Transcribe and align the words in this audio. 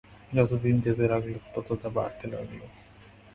যত 0.31 0.51
দিন 0.63 0.75
যেতে 0.79 1.05
লাগল 1.07 1.31
তত 1.53 1.69
তা 1.81 1.89
বাড়তে 1.89 2.25
লাগল। 2.27 2.59